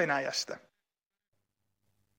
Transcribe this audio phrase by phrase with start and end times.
[0.00, 0.56] Venäjästä.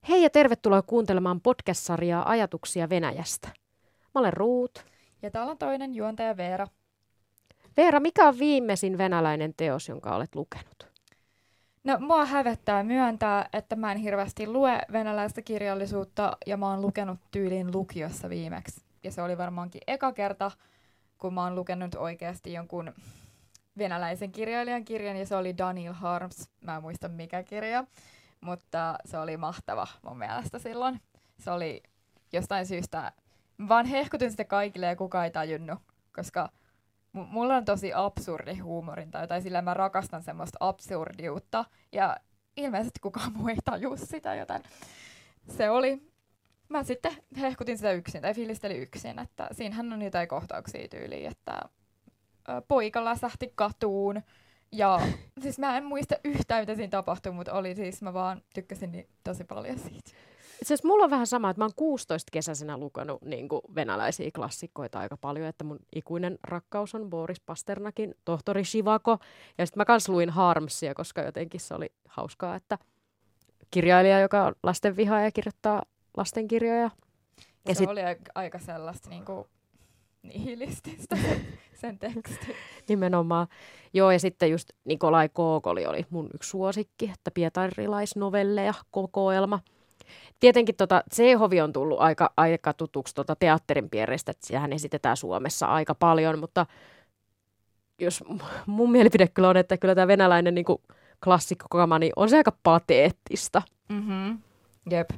[0.08, 3.48] Hei ja tervetuloa kuuntelemaan podcast-sarjaa Ajatuksia Venäjästä.
[4.14, 4.84] Mä olen Ruut.
[5.22, 6.66] Ja täällä on toinen juontaja Veera.
[7.76, 10.86] Veera, mikä on viimeisin venäläinen teos, jonka olet lukenut?
[11.84, 17.18] No, mua hävettää myöntää, että mä en hirveästi lue venäläistä kirjallisuutta ja mä oon lukenut
[17.30, 18.80] tyylin lukiossa viimeksi.
[19.04, 20.50] Ja se oli varmaankin eka kerta,
[21.18, 22.92] kun mä oon lukenut oikeasti jonkun
[23.78, 26.50] venäläisen kirjailijan kirjan ja se oli Daniel Harms.
[26.60, 27.84] Mä en muista mikä kirja,
[28.40, 31.00] mutta se oli mahtava mun mielestä silloin.
[31.38, 31.82] Se oli
[32.32, 33.12] jostain syystä,
[33.68, 35.78] vaan hehkutin sitä kaikille ja kukaan ei tajunnut,
[36.16, 36.50] koska
[37.12, 42.16] m- mulla on tosi absurdi huumorinta, tai sillä mä rakastan semmoista absurdiutta ja
[42.56, 44.62] ilmeisesti kukaan muu ei taju sitä, joten
[45.48, 46.12] se oli,
[46.68, 51.60] mä sitten hehkutin sitä yksin tai fiilistelin yksin, että siinähän on jotain kohtauksia tyyliin, että
[52.68, 54.22] poika läsähti katuun.
[54.72, 55.00] Ja
[55.42, 59.08] siis mä en muista yhtään, mitä siinä tapahtui, mutta oli siis, mä vaan tykkäsin niin
[59.24, 60.10] tosi paljon siitä.
[60.62, 64.30] Itse asiassa mulla on vähän sama, että mä oon 16 kesäisenä lukenut niin kuin venäläisiä
[64.34, 69.18] klassikoita aika paljon, että mun ikuinen rakkaus on Boris Pasternakin Tohtori Shivako.
[69.58, 72.78] Ja sitten mä kans luin Harmsia, koska jotenkin se oli hauskaa, että
[73.70, 75.82] kirjailija, joka on lasten ja kirjoittaa
[76.16, 76.90] lastenkirjoja.
[77.68, 77.88] Ja se sit...
[77.88, 78.00] oli
[78.34, 79.46] aika sellaista niin kuin
[80.22, 81.16] nihilististä
[81.80, 82.54] sen teksti.
[82.88, 83.46] Nimenomaan.
[83.92, 89.60] Joo, ja sitten just Nikolai Kookoli oli mun yksi suosikki, että pietarilaisnovelleja kokoelma.
[90.40, 95.66] Tietenkin tota, Tsehovi on tullut aika, aika tutuksi tota teatterin pierestä, että sehän esitetään Suomessa
[95.66, 96.66] aika paljon, mutta
[98.00, 98.24] jos
[98.66, 100.64] mun mielipide kyllä on, että kyllä tämä venäläinen niin
[101.24, 103.62] klassikkokama, niin on se aika pateettista.
[103.88, 104.38] Mm-hmm.
[104.90, 105.10] Jep.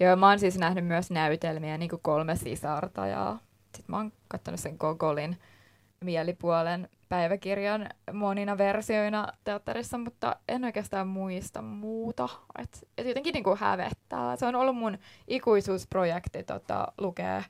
[0.00, 3.36] Joo, mä oon siis nähnyt myös näytelmiä, niin kuin kolme sisarta ja
[3.76, 5.38] sitten mä oon katsonut sen Gogolin
[6.00, 12.28] mielipuolen päiväkirjan monina versioina teatterissa, mutta en oikeastaan muista muuta.
[12.58, 14.36] Et, et jotenkin niinku hävettää.
[14.36, 17.42] Se on ollut mun ikuisuusprojekti tota, lukea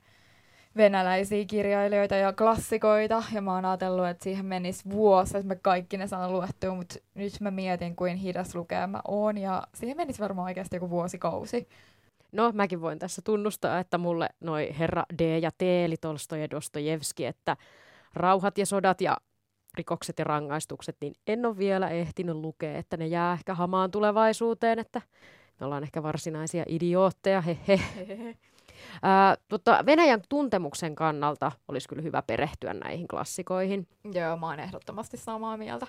[0.77, 5.97] venäläisiä kirjailijoita ja klassikoita, ja mä oon ajatellut, että siihen menisi vuosi, että mä kaikki
[5.97, 10.19] ne saan luettua, mutta nyt mä mietin, kuin hidas lukea mä oon, ja siihen menisi
[10.19, 11.67] varmaan oikeasti joku vuosikausi.
[12.33, 16.49] No, mäkin voin tässä tunnustaa, että mulle noi herra D ja T, eli Tolstoi ja
[16.49, 17.57] Dostojevski, että
[18.13, 19.17] rauhat ja sodat ja
[19.77, 24.79] rikokset ja rangaistukset, niin en ole vielä ehtinyt lukea, että ne jää ehkä hamaan tulevaisuuteen,
[24.79, 25.01] että
[25.59, 27.79] me ollaan ehkä varsinaisia idiootteja, hehe.
[29.03, 33.87] Ää, mutta Venäjän tuntemuksen kannalta olisi kyllä hyvä perehtyä näihin klassikoihin.
[34.13, 35.87] Joo, mä oon ehdottomasti samaa mieltä.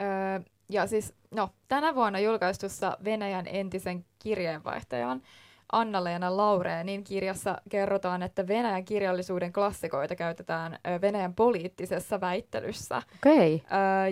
[0.00, 5.22] Öö, ja siis, no, tänä vuonna julkaistussa Venäjän entisen kirjeenvaihtajan
[5.72, 13.02] Anna-Leena Laureenin kirjassa kerrotaan, että Venäjän kirjallisuuden klassikoita käytetään Venäjän poliittisessa väittelyssä.
[13.26, 13.60] Okay.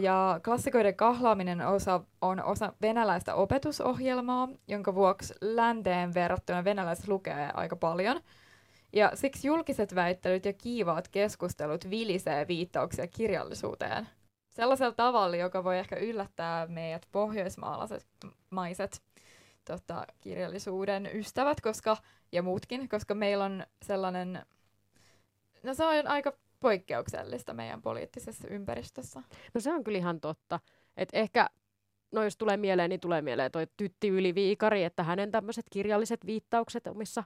[0.00, 7.76] Ja klassikoiden kahlaaminen osa, on osa venäläistä opetusohjelmaa, jonka vuoksi länteen verrattuna venäläiset lukee aika
[7.76, 8.20] paljon.
[8.92, 14.08] Ja siksi julkiset väittelyt ja kiivaat keskustelut vilisee viittauksia kirjallisuuteen.
[14.48, 18.06] Sellaisella tavalla, joka voi ehkä yllättää meidät pohjoismaalaiset
[18.50, 19.02] maiset
[19.70, 21.96] tota, kirjallisuuden ystävät koska,
[22.32, 24.42] ja muutkin, koska meillä on sellainen,
[25.62, 29.22] no se on aika poikkeuksellista meidän poliittisessa ympäristössä.
[29.54, 30.60] No se on kyllä ihan totta.
[30.96, 31.50] että ehkä,
[32.12, 36.86] no jos tulee mieleen, niin tulee mieleen toi Tytti Yliviikari, että hänen tämmöiset kirjalliset viittaukset
[36.86, 37.24] omissa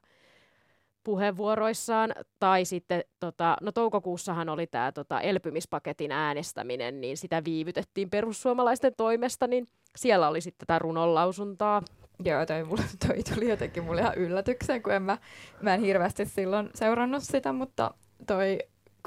[1.05, 8.93] puheenvuoroissaan, tai sitten tota, no toukokuussahan oli tämä tota, elpymispaketin äänestäminen, niin sitä viivytettiin perussuomalaisten
[8.97, 9.67] toimesta, niin
[9.97, 11.83] siellä oli sitten tätä runonlausuntaa
[12.25, 15.19] Joo, toi, mulle, toi tuli jotenkin mulle ihan yllätykseen, kun en mä,
[15.63, 17.95] mä en hirveästi silloin seurannut sitä, mutta
[18.27, 18.59] toi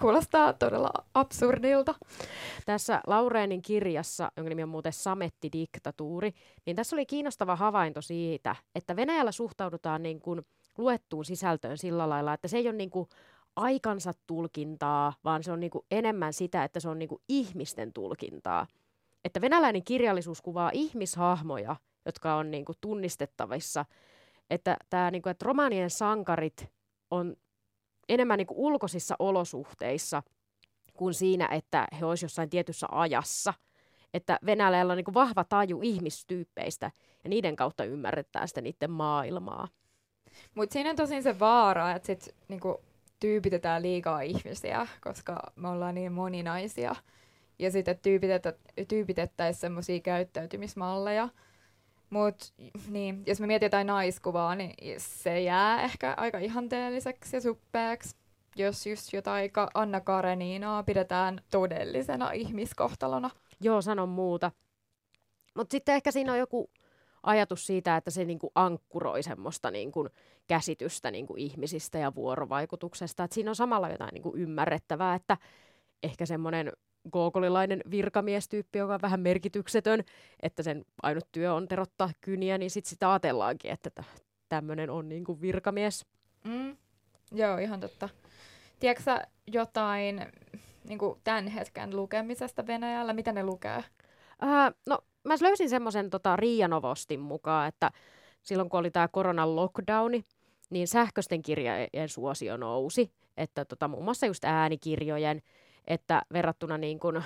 [0.01, 1.95] kuulostaa todella absurdilta.
[2.65, 6.33] Tässä Laureenin kirjassa, jonka nimi on muuten Sametti-diktatuuri,
[6.65, 10.41] niin tässä oli kiinnostava havainto siitä, että Venäjällä suhtaudutaan niin kuin
[10.77, 13.09] luettuun sisältöön sillä lailla, että se ei ole niin kuin
[13.55, 17.93] aikansa tulkintaa, vaan se on niin kuin enemmän sitä, että se on niin kuin ihmisten
[17.93, 18.67] tulkintaa.
[19.25, 21.75] Että venäläinen kirjallisuus kuvaa ihmishahmoja,
[22.07, 23.85] jotka on niin kuin tunnistettavissa.
[24.49, 26.71] Että, tämä, niin kuin, että romaanien sankarit
[27.11, 27.35] on
[28.09, 30.23] enemmän niin kuin ulkoisissa olosuhteissa
[30.93, 33.53] kuin siinä, että he olisivat jossain tietyssä ajassa.
[34.13, 36.91] Että Venäjällä on niin kuin vahva taju ihmistyyppeistä
[37.23, 39.67] ja niiden kautta ymmärretään sitä niiden maailmaa.
[40.55, 42.81] Mutta siinä on tosin se vaara, että sit niinku
[43.19, 46.95] tyypitetään liikaa ihmisiä, koska me ollaan niin moninaisia.
[47.59, 47.99] Ja sitten
[48.87, 51.29] tyypitettäisiin semmoisia käyttäytymismalleja,
[52.09, 52.45] mutta
[52.89, 58.15] niin, jos me mietitään naiskuvaa, niin se jää ehkä aika ihanteelliseksi ja suppeaksi.
[58.55, 63.29] Jos just jotain Anna Kareninaa pidetään todellisena ihmiskohtalona.
[63.61, 64.51] Joo, sanon muuta.
[65.55, 66.71] Mutta sitten ehkä siinä on joku
[67.23, 70.09] ajatus siitä, että se niin kuin ankkuroi semmoista niin kuin
[70.47, 73.23] käsitystä niin kuin ihmisistä ja vuorovaikutuksesta.
[73.23, 75.37] Et siinä on samalla jotain niin kuin ymmärrettävää, että
[76.03, 76.71] ehkä semmoinen
[77.13, 80.03] googolilainen virkamiestyyppi, joka on vähän merkityksetön,
[80.39, 84.03] että sen ainut työ on terottaa kyniä, niin sitten sitä ajatellaankin, että
[84.49, 86.05] tämmöinen on niin kuin virkamies.
[86.43, 86.77] Mm.
[87.31, 88.09] Joo, ihan totta.
[88.79, 90.25] Tiedätkö jotain
[90.87, 93.13] niin kuin tämän hetken lukemisesta Venäjällä?
[93.13, 93.83] Mitä ne lukee?
[94.43, 97.91] Äh, no, mä löysin semmoisen tota, Riia Novostin mukaan, että
[98.41, 100.23] silloin kun oli tämä koronan lockdowni,
[100.69, 103.11] niin sähköisten kirjojen suosio nousi.
[103.37, 105.41] Että tota, muun muassa just äänikirjojen,
[105.87, 107.23] että verrattuna niin kuin,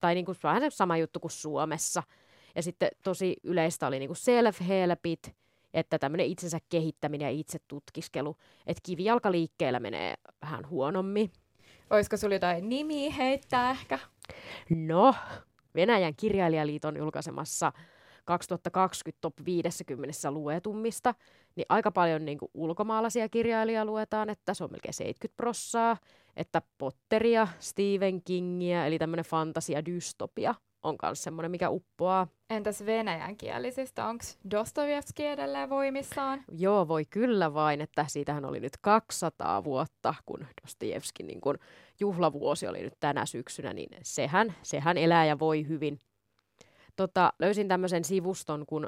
[0.00, 2.02] tai niin kuin vähän sama juttu kuin Suomessa.
[2.54, 5.32] Ja sitten tosi yleistä oli niin kuin self-helpit,
[5.74, 8.36] että tämmöinen itsensä kehittäminen ja itse tutkiskelu,
[8.66, 11.32] että kivijalkaliikkeellä menee vähän huonommin.
[11.90, 13.98] Olisiko sulla jotain nimiä heittää ehkä?
[14.70, 15.14] No,
[15.74, 17.72] Venäjän kirjailijaliiton julkaisemassa
[18.24, 21.14] 2020 top 50 luetummista,
[21.56, 25.96] niin aika paljon niin kuin ulkomaalaisia kirjailijoita luetaan, että se on melkein 70 prossaa,
[26.36, 30.54] että Potteria, Stephen Kingia, eli tämmöinen fantasia dystopia
[30.86, 32.26] on myös semmoinen, mikä uppoaa.
[32.50, 34.06] Entäs venäjän kielisistä?
[34.06, 36.44] Onko Dostojevski edelleen voimissaan?
[36.58, 41.58] Joo, voi kyllä vain, että siitähän oli nyt 200 vuotta, kun Dostojevskin niin kun
[42.00, 45.98] juhlavuosi oli nyt tänä syksynä, niin sehän, sehän elää ja voi hyvin.
[46.96, 48.86] Tota, löysin tämmöisen sivuston kuin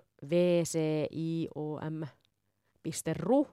[2.91, 3.49] vciom.ru,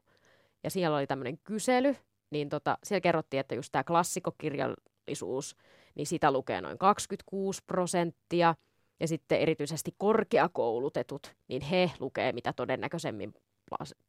[0.63, 1.95] ja siellä oli tämmöinen kysely,
[2.29, 5.55] niin tota, siellä kerrottiin, että just tämä klassikokirjallisuus,
[5.95, 8.55] niin sitä lukee noin 26 prosenttia,
[8.99, 13.33] ja sitten erityisesti korkeakoulutetut, niin he lukee mitä todennäköisemmin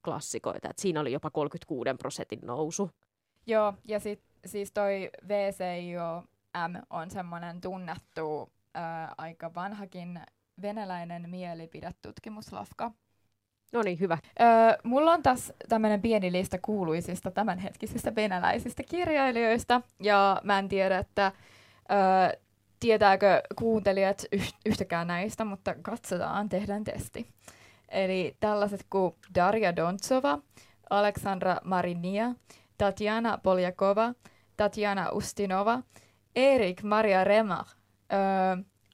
[0.05, 0.71] klassikoita.
[0.71, 2.91] Et siinä oli jopa 36 prosentin nousu.
[3.47, 10.21] Joo, ja sit, siis toi VCIOM on semmoinen tunnettu ää, aika vanhakin
[10.63, 12.93] venäläinen mielipidetutkimuslafka.
[13.73, 14.19] No niin, hyvä.
[14.41, 14.47] Öö,
[14.83, 21.33] mulla on tässä tämmöinen pieni lista kuuluisista tämänhetkisistä venäläisistä kirjailijoista, ja mä en tiedä, että
[21.91, 22.41] öö,
[22.81, 24.25] tietääkö kuuntelijat
[24.67, 27.29] yhtäkään näistä, mutta katsotaan, tehdään testi.
[27.89, 30.39] Eli tällaiset kuin Darja Dontsova,
[30.91, 32.35] Aleksandra Marinia,
[32.79, 34.15] Tatjana Poljakova,
[34.57, 35.83] Tatjana Ustinova,
[36.37, 37.65] Erik Maria Rema,
[38.13, 38.19] öö,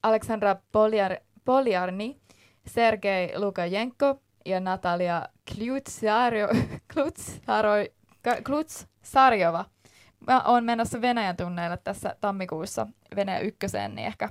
[0.03, 2.17] Aleksandra Poljar, Poljarni,
[2.67, 5.29] Sergei Lukajenko ja Natalia
[8.47, 9.65] Klutsarjova.
[10.27, 12.87] Mä oon menossa Venäjän tunneille tässä tammikuussa
[13.17, 14.29] Venäjä ykköseen, niin ehkä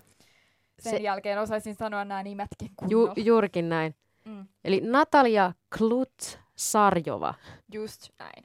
[0.80, 0.98] sen Se...
[0.98, 3.14] jälkeen osaisin sanoa nämä nimetkin kunnolla.
[3.18, 3.96] Ju- juurikin näin.
[4.26, 4.48] Mm.
[4.64, 7.34] Eli Natalia Klutsarjova.
[7.74, 8.44] Just näin.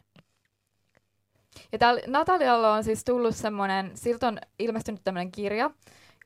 [1.72, 5.70] Ja täällä Natalialla on siis tullut semmoinen, siltä on ilmestynyt tämmöinen kirja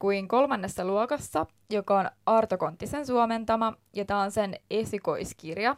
[0.00, 5.76] kuin kolmannessa luokassa, joka on Arto Konttisen suomentama, ja tämä on sen esikoiskirja.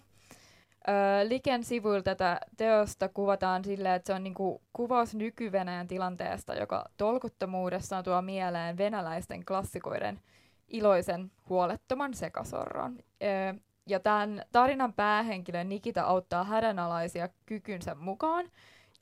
[0.88, 5.50] Öö, Liken sivuilta tätä teosta kuvataan silleen, että se on niinku kuvaus nyky
[5.88, 10.20] tilanteesta, joka tolkuttomuudessaan tuo mieleen venäläisten klassikoiden
[10.68, 12.98] iloisen huolettoman sekasorron.
[13.22, 13.54] Öö,
[13.88, 18.50] ja tämän tarinan päähenkilö Nikita auttaa hädänalaisia kykynsä mukaan,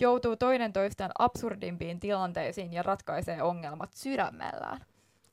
[0.01, 4.90] joutuu toinen toistaan absurdimpiin tilanteisiin ja ratkaisee ongelmat sydämellään.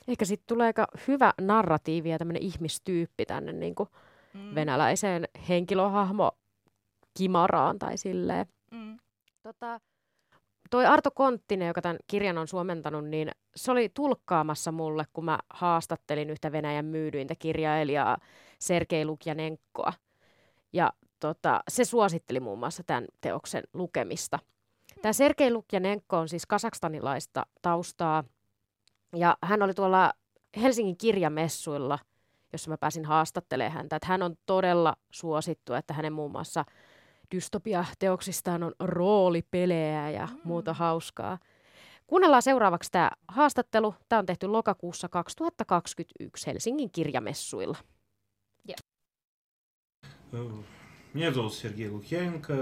[0.07, 3.89] Ehkä sitten tulee aika hyvä narratiivi ja tämmöinen ihmistyyppi tänne niin kuin
[4.33, 4.55] mm.
[4.55, 6.31] venäläiseen henkilöhahmo
[7.17, 8.45] kimaraan tai silleen.
[8.71, 8.97] Mm.
[9.43, 9.79] Tota,
[10.69, 15.39] toi Arto Konttinen, joka tämän kirjan on suomentanut, niin se oli tulkkaamassa mulle, kun mä
[15.49, 18.17] haastattelin yhtä Venäjän myydyintä kirjailijaa
[18.59, 19.93] Sergei Lukjanenkoa.
[20.73, 24.39] Ja tota, se suositteli muun muassa tämän teoksen lukemista.
[25.01, 28.23] Tämä Sergei Lukjanenko on siis kasakstanilaista taustaa,
[29.15, 30.13] ja hän oli tuolla
[30.61, 31.99] Helsingin kirjamessuilla,
[32.53, 33.95] jossa mä pääsin haastattelemaan häntä.
[33.95, 36.65] Että hän on todella suosittu, että hänen muun muassa
[37.35, 40.39] dystopia-teoksistaan on roolipelejä ja mm.
[40.43, 41.37] muuta hauskaa.
[42.07, 43.95] Kuunnellaan seuraavaksi tämä haastattelu.
[44.09, 47.77] Tämä on tehty lokakuussa 2021 Helsingin kirjamessuilla.
[48.69, 48.77] Yeah.
[51.17, 52.53] Minä Sergei Lukjanenko.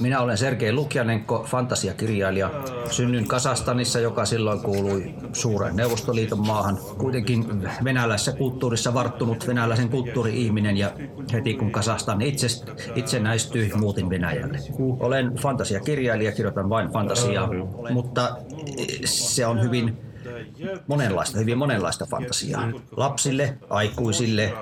[0.00, 2.50] Minä olen Sergei Lukjanenko, fantasiakirjailija.
[2.90, 6.78] Synnyin Kasastanissa, joka silloin kuului suuren Neuvostoliiton maahan.
[6.98, 7.44] Kuitenkin
[7.84, 10.92] venäläisessä kulttuurissa varttunut venäläisen kulttuuri-ihminen ja
[11.32, 12.46] heti kun Kasastan itse,
[12.94, 14.58] itsenäistyi, muutin Venäjälle.
[15.00, 17.48] Olen fantasiakirjailija, kirjoitan vain fantasiaa,
[17.90, 18.36] mutta
[19.04, 20.11] se on hyvin
[20.86, 22.68] monenlaista, hyvin monenlaista fantasiaa.
[22.96, 24.54] Lapsille, aikuisille,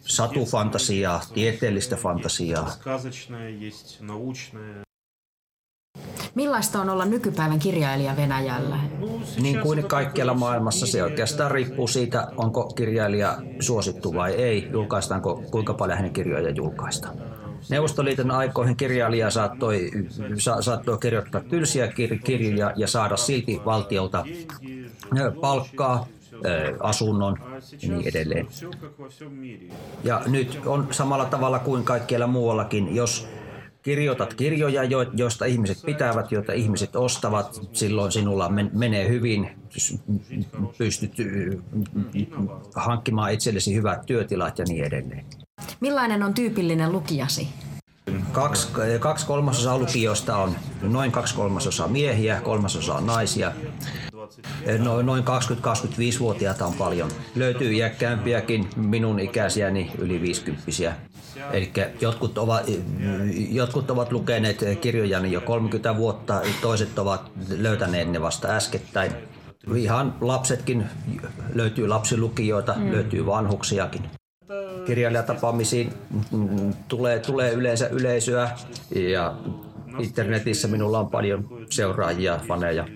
[0.00, 2.72] satufantasiaa, tieteellistä fantasiaa.
[6.34, 8.76] Millaista on olla nykypäivän kirjailija Venäjällä?
[9.40, 15.74] Niin kuin kaikkialla maailmassa se oikeastaan riippuu siitä, onko kirjailija suosittu vai ei, julkaistaanko kuinka
[15.74, 17.16] paljon hänen kirjoja julkaistaan.
[17.70, 19.90] Neuvostoliiton aikoihin kirjailija saattoi,
[20.38, 24.24] sa, saattoi kirjoittaa tylsiä kir- kirjoja ja saada silti valtiolta
[25.40, 26.06] palkkaa,
[26.80, 27.36] asunnon
[27.82, 28.46] ja niin edelleen.
[30.04, 33.28] Ja nyt on samalla tavalla kuin kaikkialla muuallakin, jos
[33.82, 39.50] kirjoitat kirjoja, joista ihmiset pitävät, joita ihmiset ostavat, silloin sinulla menee hyvin,
[40.78, 41.12] pystyt
[42.74, 45.24] hankkimaan itsellesi hyvät työtilat ja niin edelleen.
[45.80, 47.48] Millainen on tyypillinen lukijasi?
[48.32, 48.68] Kaksi,
[49.00, 53.52] kaksi kolmasosaa lukijoista on noin kaksi kolmasosaa miehiä, kolmasosaa naisia.
[54.78, 57.10] No, noin 20-25-vuotiaita on paljon.
[57.34, 60.62] Löytyy iäkkäämpiäkin, minun ikäisiäni yli 50
[61.52, 62.66] Eli jotkut ovat,
[63.50, 69.12] jotkut ovat lukeneet kirjojani jo 30 vuotta, toiset ovat löytäneet ne vasta äskettäin.
[69.76, 70.86] Ihan lapsetkin,
[71.54, 72.92] löytyy lapsilukijoita, mm.
[72.92, 74.02] löytyy vanhuksiakin
[74.86, 75.92] kirjailijatapaamisiin
[76.88, 78.50] tulee, tulee yleensä yleisöä
[78.90, 79.36] ja
[79.98, 82.88] internetissä minulla on paljon seuraajia, faneja.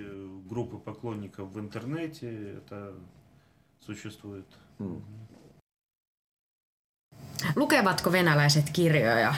[7.57, 9.35] Lukevatko venäläiset kirjoja?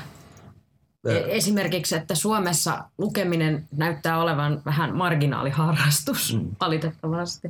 [1.09, 6.51] E- esimerkiksi, että Suomessa lukeminen näyttää olevan vähän marginaaliharrastus, mm.
[6.61, 7.49] valitettavasti.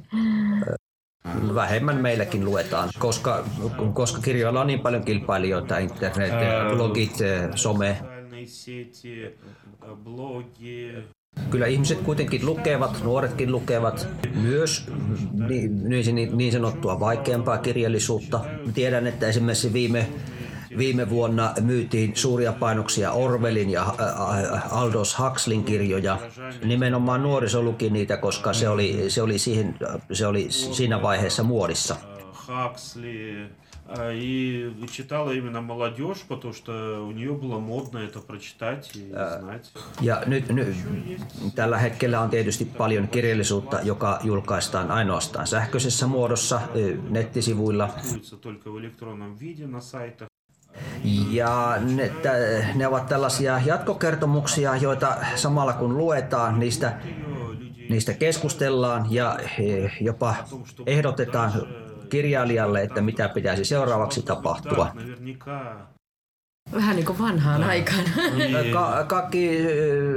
[1.55, 3.45] Vähemmän meilläkin luetaan, koska,
[3.95, 6.33] koska kirjoilla on niin paljon kilpailijoita, internet,
[6.75, 7.19] blogit,
[7.55, 7.97] some.
[11.51, 14.09] Kyllä ihmiset kuitenkin lukevat, nuoretkin lukevat
[14.43, 14.87] myös
[15.49, 18.41] niin, niin, niin sanottua vaikeampaa kirjallisuutta.
[18.75, 20.09] Tiedän, että esimerkiksi viime
[20.78, 26.18] Viime vuonna myytiin suuria painoksia Orwellin ja äh, äh, Aldous Huxleyn kirjoja.
[26.64, 29.76] Nimenomaan nuoriso luki niitä, koska se oli, se oli, siihen,
[30.12, 31.96] se oli siinä vaiheessa muodissa.
[32.48, 33.50] Huxley,
[34.14, 39.72] и читала именно молодежь, потому что у нее было модно это прочитать и знать.
[40.02, 40.78] Ja nyt, nyt
[41.56, 46.62] tällä hetkellä on tietysti paljon kirjallisuutta, joka julkaistaan ainoastaan sähköisessä muodossa
[47.10, 47.90] nettisivuilla.
[51.31, 52.13] Ja ne,
[52.75, 56.93] ne ovat tällaisia jatkokertomuksia, joita samalla kun luetaan, niistä,
[57.89, 59.39] niistä keskustellaan ja
[60.01, 60.35] jopa
[60.87, 61.53] ehdotetaan
[62.09, 64.93] kirjailijalle, että mitä pitäisi seuraavaksi tapahtua.
[66.74, 68.04] Vähän niin kuin vanhaan aikaan.
[68.74, 69.68] Ka- какие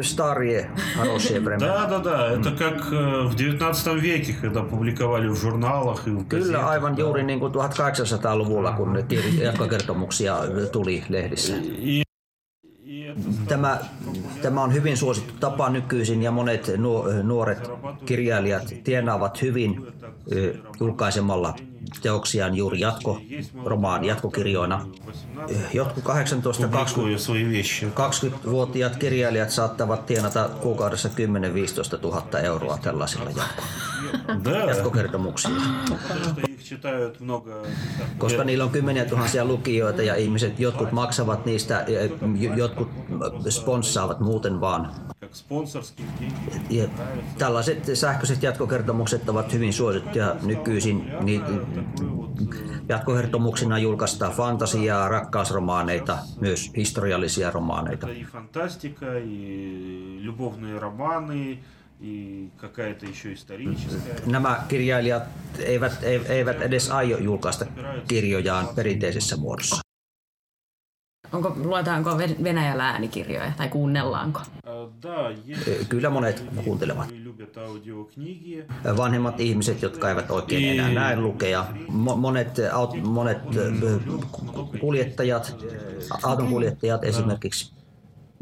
[0.03, 1.67] старые хорошие времена.
[1.67, 2.31] Да, да, да.
[2.33, 2.93] Это как
[3.31, 8.73] в 19 веке, когда публиковали в журналах и в Kyllä, aivan juuri niin kuin 1800-luvulla,
[8.73, 8.99] kun
[9.41, 10.39] jatkokertomuksia
[10.73, 11.55] tuli lehdissä.
[13.49, 13.79] Tämä,
[14.43, 16.71] tämä on hyvin suosittu tapa nykyisin ja monet
[17.23, 17.71] nuoret
[18.07, 19.87] kirjailijat tienaavat hyvin
[20.81, 21.55] julkaisemalla
[22.02, 23.22] teoksiaan juuri jatko,
[23.66, 24.86] romaan jatkokirjoina.
[25.74, 31.12] Jotkut 18-20-vuotiaat kirjailijat saattavat tienata kuukaudessa 10-15
[32.02, 33.64] 000 euroa tällaisilla jatko-
[34.68, 35.62] jatkokertomuksilla.
[38.18, 41.86] Koska niillä on kymmeniä tuhansia lukijoita ja ihmiset, jotkut maksavat niistä,
[42.56, 42.90] jotkut
[43.50, 44.92] sponssaavat muuten vaan.
[46.70, 46.88] Ja
[47.38, 51.12] tällaiset sähköiset jatkokertomukset ovat hyvin suosittuja nykyisin.
[51.22, 51.42] Niin
[52.90, 58.08] jatkokertomuksina julkaistaan fantasiaa, rakkausromaaneita, myös historiallisia romaaneita.
[64.26, 65.24] Nämä kirjailijat
[65.60, 67.66] eivät, eivät edes aio julkaista
[68.08, 69.82] kirjojaan perinteisessä muodossa.
[71.32, 74.42] Onko, luetaanko Venäjällä äänikirjoja tai kuunnellaanko?
[75.90, 77.10] Kyllä monet kuuntelevat.
[78.98, 81.66] Vanhemmat ihmiset, jotka eivät oikein enää näe lukea.
[82.16, 82.48] Monet,
[83.04, 83.38] monet
[84.80, 85.56] kuljettajat,
[86.24, 87.78] autonkuljettajat esimerkiksi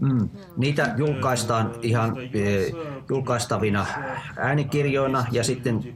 [0.02, 0.30] Mm.
[0.58, 2.72] Niitä julkaistaan ihan e,
[3.10, 3.86] julkaistavina
[4.38, 5.96] äänikirjoina ja sitten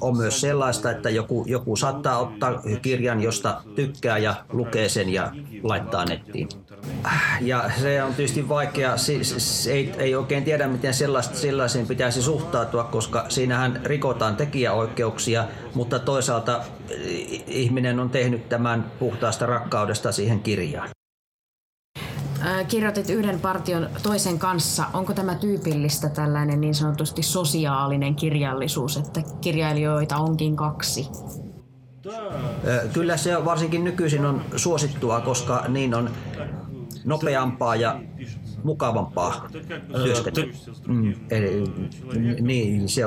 [0.00, 5.32] on myös sellaista, että joku, joku saattaa ottaa kirjan, josta tykkää ja lukee sen ja
[5.62, 6.48] laittaa nettiin.
[7.40, 10.94] Ja se on tietysti vaikea, siis ei, ei oikein tiedä miten
[11.32, 16.64] sellaiseen pitäisi suhtautua, koska siinähän rikotaan tekijäoikeuksia, mutta toisaalta
[17.46, 20.95] ihminen on tehnyt tämän puhtaasta rakkaudesta siihen kirjaan
[22.68, 24.84] kirjoitit yhden partion toisen kanssa.
[24.92, 31.08] Onko tämä tyypillistä tällainen niin sanotusti sosiaalinen kirjallisuus, että kirjailijoita onkin kaksi?
[32.92, 36.10] Kyllä se varsinkin nykyisin on suosittua, koska niin on
[37.04, 38.00] nopeampaa ja
[38.64, 39.48] mukavampaa
[40.04, 40.54] työskentelyä.
[40.86, 41.64] Mm, eli,
[42.40, 43.02] niin, se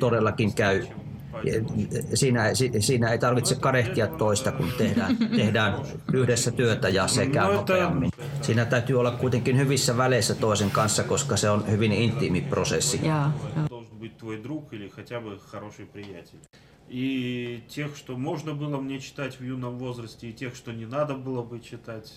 [0.00, 0.86] todellakin käy
[2.13, 2.43] siinä,
[2.79, 5.73] siinä ei tarvitse kadehtia toista, kun tehdään, tehdään
[6.13, 8.11] yhdessä työtä ja sekä no, nopeammin.
[8.41, 12.99] Siinä täytyy olla kuitenkin hyvissä väleissä toisen kanssa, koska se on hyvin intiimi prosessi.
[13.03, 13.31] Ja,
[16.91, 21.13] И тех, что можно было мне читать в юном возрасте, и тех, что не надо
[21.13, 22.09] было бы читать.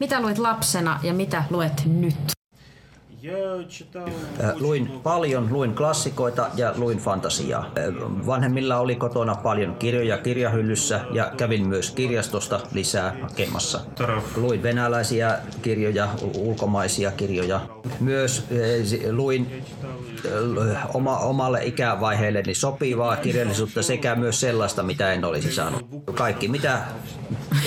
[0.00, 2.34] Mitä luit lapsena ja mitä luet nyt?
[4.59, 7.71] Luin paljon, luin klassikoita ja luin fantasiaa.
[8.25, 13.79] Vanhemmilla oli kotona paljon kirjoja kirjahyllyssä ja kävin myös kirjastosta lisää hakemassa.
[14.35, 17.61] Luin venäläisiä kirjoja, ulkomaisia kirjoja.
[17.99, 18.47] Myös
[19.11, 19.63] luin
[20.93, 25.85] oma, omalle ikävaiheelleni sopivaa kirjallisuutta sekä myös sellaista, mitä en olisi saanut.
[26.13, 26.81] Kaikki mitä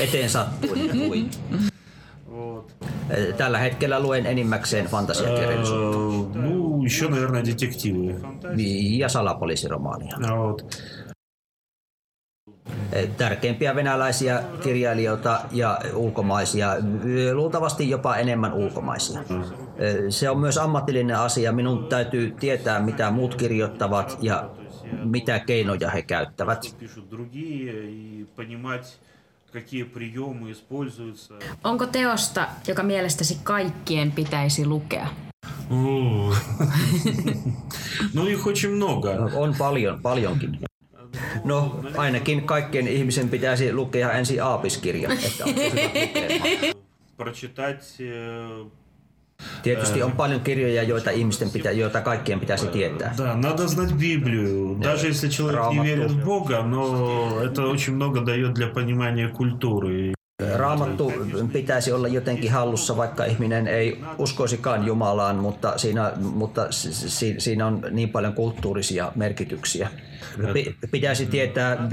[0.01, 1.31] eteen sattui, niin luin.
[3.38, 6.40] Tällä hetkellä luen enimmäkseen fantasiakirjallisuutta.
[6.40, 8.16] Ну, еще, наверное, детективы.
[8.98, 10.18] Ja salapoliisiromaania.
[13.18, 16.76] Tärkeimpiä venäläisiä kirjailijoita ja ulkomaisia,
[17.34, 19.24] luultavasti jopa enemmän ulkomaisia.
[20.10, 21.52] Se on myös ammatillinen asia.
[21.52, 24.50] Minun täytyy tietää, mitä muut kirjoittavat ja
[25.04, 26.76] mitä keinoja he käyttävät
[29.52, 31.34] какие приемы используются.
[31.64, 35.08] Onko teosta, joka mielestäsi kaikkien pitäisi lukea?
[38.14, 39.16] no их очень много.
[39.16, 40.60] No, on paljon, paljonkin.
[41.44, 45.54] No, ainakin kaikkien ihmisen pitäisi lukea ensin aapiskirja, että on
[47.18, 47.82] Прочитать
[49.64, 53.14] Tietysti on paljon kirjoja, joita ihmisten pitää, joita kaikkien pitäisi tietää.
[53.18, 54.78] Да, надо знать Библию.
[54.82, 60.14] Даже если человек не верит в Бога, но это очень много дает для понимания культуры.
[60.55, 61.13] Raamattu
[61.53, 66.67] pitäisi olla jotenkin hallussa, vaikka ihminen ei uskoisikaan Jumalaan, mutta siinä, mutta
[67.39, 69.89] siinä on niin paljon kulttuurisia merkityksiä.
[70.91, 71.89] Pitäisi tietää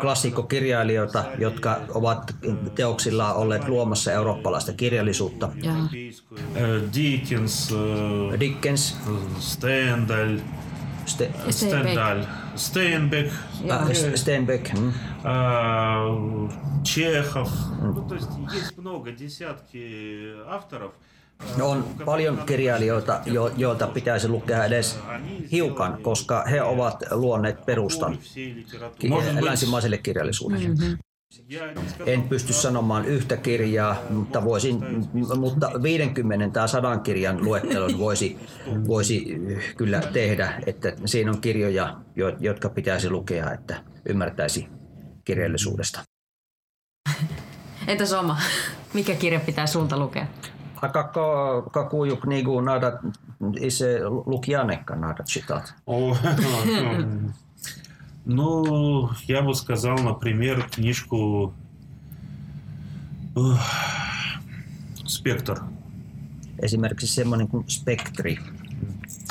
[0.00, 2.34] klassikkokirjailijoita, jotka ovat
[2.74, 5.48] teoksillaan olleet luomassa eurooppalaista kirjallisuutta.
[6.94, 7.74] Dickens,
[8.40, 8.96] Dickens
[9.38, 10.38] Stendhal,
[11.06, 12.24] Ste- Stendhal,
[12.56, 13.32] Steinbeck,
[13.64, 13.80] ja.
[14.14, 14.92] Steinbeck, mm.
[16.83, 17.49] Чехов.
[17.81, 17.93] Mm.
[17.95, 20.91] Ну, то есть есть много, десятки авторов,
[21.61, 24.99] on paljon kirjailijoita, jo, joilta pitäisi lukea edes
[25.51, 28.17] hiukan, koska he ovat luonneet perustan
[29.41, 30.67] länsimaiselle kirjallisuudelle.
[30.67, 30.97] Mm-hmm.
[32.05, 34.83] En pysty sanomaan yhtä kirjaa, mutta, voisin,
[35.39, 38.37] mutta 50 tai 100 kirjan luettelon voisi,
[38.87, 39.41] voisi
[39.77, 41.97] kyllä tehdä, että siinä on kirjoja,
[42.39, 43.75] jotka pitäisi lukea, että
[44.09, 44.67] ymmärtäisi
[45.27, 46.03] kirjallisuudesta.
[47.87, 48.37] Entäs oma?
[48.93, 50.27] Mikä kirja pitää sulta lukea?
[50.81, 51.13] А как,
[51.71, 52.99] какую книгу надо,
[53.61, 55.73] если Лукьяненко надо читать?
[58.25, 61.53] Ну, я бы сказал, например, книжку
[65.05, 65.61] «Спектр».
[66.59, 68.39] Esimerkiksi semmoinen kuin Spektri.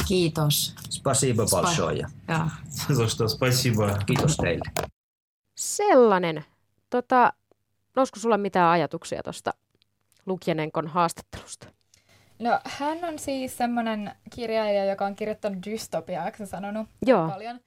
[0.07, 0.75] Kiitos.
[0.90, 2.09] Spasiba большое.
[2.88, 3.98] За что спасибо.
[4.07, 4.64] Kiitos teille.
[5.58, 6.46] Sellainen.
[6.89, 7.34] Tota,
[7.96, 9.54] nousko sulla mitään ajatuksia tuosta
[10.26, 11.67] Lukjanenkon haastattelusta?
[12.39, 17.30] No hän on siis semmoinen kirjailija, joka on kirjoittanut dystopiaa, eikö sanonut Joo.
[17.30, 17.60] paljon?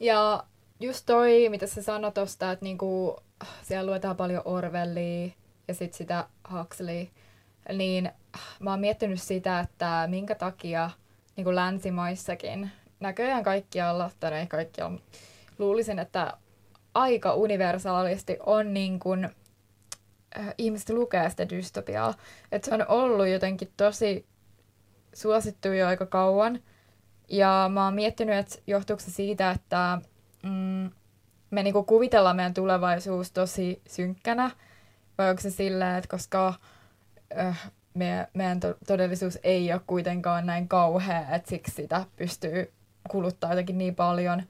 [0.00, 0.44] Ja
[0.80, 3.16] just toi, mitä se sanoi tuosta, että niinku,
[3.62, 5.30] siellä luetaan paljon Orwellia
[5.68, 7.06] ja sitten sitä Huxley,
[7.72, 8.10] niin
[8.60, 10.90] mä oon miettinyt sitä, että minkä takia
[11.36, 12.70] niin kuin länsimaissakin,
[13.00, 15.00] näköjään kaikkialla, tai ei kaikkialla,
[15.58, 16.36] luulisin, että
[16.98, 22.14] aika universaalisti on niin kuin äh, ihmiset lukee sitä dystopiaa.
[22.52, 24.26] Että se on ollut jotenkin tosi
[25.14, 26.60] suosittu jo aika kauan.
[27.28, 29.98] Ja mä oon miettinyt, että johtuuko se siitä, että
[30.42, 30.90] mm,
[31.50, 34.50] me niinku kuvitellaan meidän tulevaisuus tosi synkkänä,
[35.18, 36.54] vai onko se silleen, että koska
[37.38, 42.72] äh, meidän, meidän to- todellisuus ei ole kuitenkaan näin kauhea, että siksi sitä pystyy
[43.08, 44.42] kuluttaa jotenkin niin paljon.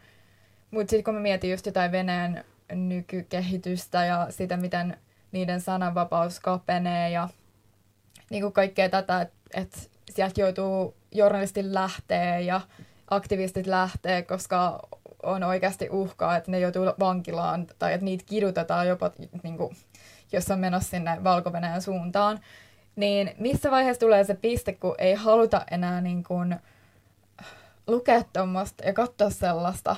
[0.70, 4.96] Mutta sitten kun mä mietin just jotain Venäjän nykykehitystä ja sitä, miten
[5.32, 7.28] niiden sananvapaus kapenee ja
[8.30, 12.60] niin kuin kaikkea tätä, että et sieltä joutuu journalistin lähtee ja
[13.10, 14.80] aktivistit lähtee, koska
[15.22, 19.10] on oikeasti uhkaa, että ne joutuu vankilaan tai että niitä kidutetaan jopa,
[19.42, 19.76] niin kuin,
[20.32, 21.50] jos on menossa sinne valko
[21.80, 22.40] suuntaan.
[22.96, 26.56] Niin missä vaiheessa tulee se piste, kun ei haluta enää niin kuin,
[27.86, 29.96] lukea tuommoista ja katsoa sellaista,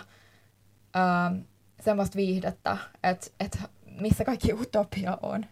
[0.95, 1.33] ää,
[1.81, 3.59] semmoista viihdettä, että, että
[4.01, 5.47] missä kaikki utopia on.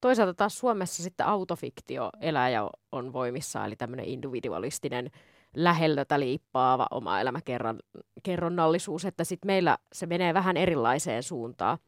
[0.00, 5.10] toisaalta taas Suomessa sitten autofiktio elää ja on voimissa, eli tämmöinen individualistinen
[5.56, 11.78] lähellötä liippaava oma elämäkerronnallisuus, että sitten meillä se menee vähän erilaiseen suuntaan.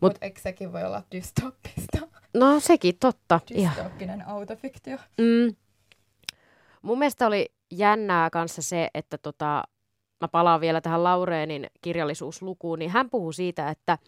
[0.00, 1.98] Mutta Mut, eikö sekin voi olla dystoppista?
[2.34, 3.40] No sekin totta.
[3.54, 4.26] Dystoppinen ja.
[4.26, 4.96] autofiktio.
[5.18, 5.56] Mm.
[6.82, 9.62] Mun mielestä oli jännää kanssa se, että tota,
[10.22, 13.98] mä palaan vielä tähän Laureenin kirjallisuuslukuun, niin hän puhuu siitä, että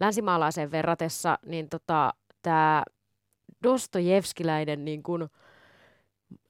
[0.00, 2.82] länsimaalaiseen verratessa niin tota, tämä
[3.62, 5.28] Dostojevskiläinen niin kun,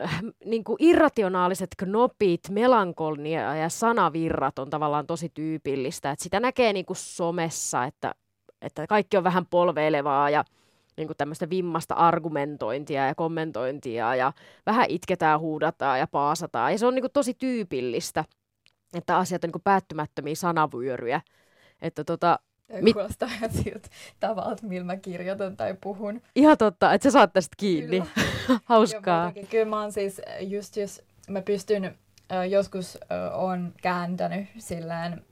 [0.03, 6.11] äh, niin kuin irrationaaliset knopit, melankolia ja sanavirrat on tavallaan tosi tyypillistä.
[6.11, 8.15] Et sitä näkee niin kuin somessa, että,
[8.63, 10.45] että kaikki on vähän polveilevaa ja
[10.97, 14.33] niin kuin tämmöistä vimmasta argumentointia ja kommentointia ja
[14.67, 16.73] vähän itketään, huudataan ja paasataan.
[16.73, 18.25] Ja se on niin kuin tosi tyypillistä,
[18.95, 21.21] että asiat on niin kuin päättymättömiä sanavyöryjä.
[21.83, 22.39] Että tota,
[22.81, 22.95] Mit...
[22.95, 23.89] Kuulostaa ihan siltä
[24.21, 26.23] tavalta, millä mä kirjoitan tai puhun.
[26.37, 28.03] Ihan totta, että sä saat tästä kiinni.
[28.65, 29.33] Hauskaa.
[29.37, 35.25] Ja kyllä mä oon siis, just jos mä pystyn, äh, joskus äh, on kääntänyt silleen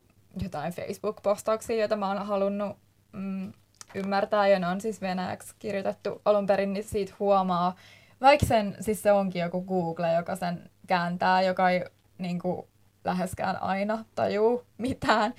[0.42, 2.76] jotain Facebook-postauksia, joita mä oon halunnut
[3.12, 3.52] mm,
[3.94, 7.76] ymmärtää, ja ne on siis venäjäksi kirjoitettu alun perin, niin siitä huomaa,
[8.20, 11.84] vaikka sen, siis se onkin joku Google, joka sen kääntää, joka ei
[12.18, 12.66] niin kuin,
[13.06, 15.34] läheskään aina tajuu mitään,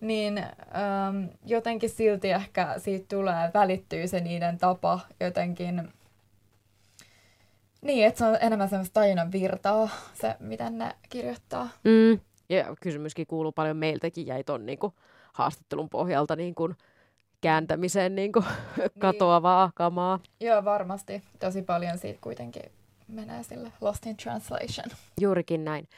[0.00, 5.88] niin äm, jotenkin silti ehkä siitä tulee, välittyy se niiden tapa jotenkin,
[7.82, 11.68] niin, että se on enemmän semmoista tajunnan virtaa, se miten ne kirjoittaa.
[11.84, 12.20] Mm.
[12.48, 14.92] Ja kysymyskin kuuluu paljon meiltäkin, jäi ton niin kuin,
[15.32, 16.76] haastattelun pohjalta niin kuin,
[17.40, 18.44] kääntämiseen niin kuin,
[18.76, 18.90] niin.
[18.98, 20.20] katoavaa kamaa.
[20.40, 21.22] Joo, varmasti.
[21.40, 22.62] Tosi paljon siitä kuitenkin
[23.08, 24.96] menee sille Lost in Translation.
[25.20, 25.88] Juurikin näin.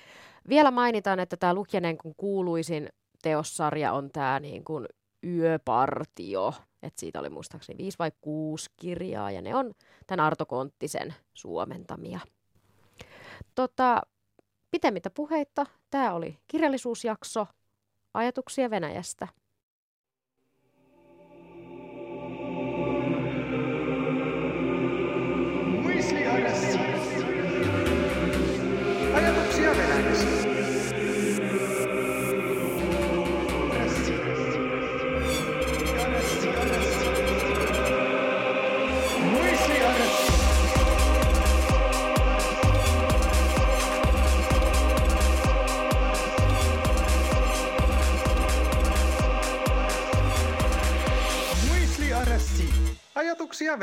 [0.49, 2.89] Vielä mainitaan, että tämä Lukjanen kun kuuluisin
[3.23, 4.87] teossarja on tämä niin kuin
[5.27, 6.55] Yöpartio.
[6.83, 9.75] että siitä oli muistaakseni viisi vai kuusi kirjaa ja ne on
[10.07, 12.21] tämän Arto Konttisen suomentamia.
[13.55, 14.03] Tota,
[14.71, 17.47] pitemmittä puheitta, tämä oli kirjallisuusjakso
[18.15, 19.29] Ajatuksia Venäjästä.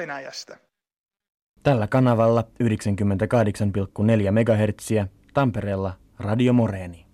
[0.01, 0.57] Venäjästä.
[1.63, 2.67] Tällä kanavalla 98,4
[4.31, 4.91] MHz
[5.33, 7.10] Tampereella Radio Moreeni.